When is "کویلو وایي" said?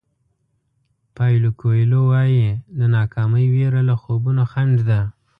1.59-2.47